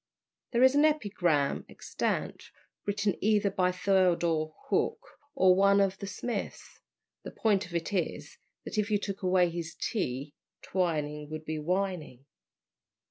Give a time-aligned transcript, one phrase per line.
[0.51, 2.45] There is an epigram extant,
[2.87, 4.99] written either by Theodore Hook
[5.35, 6.79] or one of the Smiths;
[7.21, 10.33] the point of it is, that if you took away his T,
[10.63, 12.25] Twining would be Wining.